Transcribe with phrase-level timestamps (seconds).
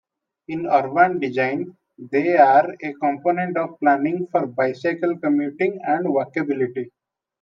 [0.47, 6.89] In urban design, they are a component of planning for bicycle commuting and walkability.